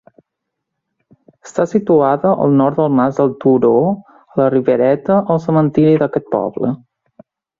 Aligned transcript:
Està 1.47 1.65
situada 1.73 2.31
al 2.45 2.55
nord 2.61 2.79
del 2.79 2.89
Mas 3.01 3.19
del 3.21 3.35
Turo, 3.45 3.73
a 4.35 4.41
la 4.41 4.49
Ribereta, 4.55 5.19
al 5.35 5.45
cementiri 5.47 5.95
d'aquest 6.05 6.29
poble. 6.37 6.73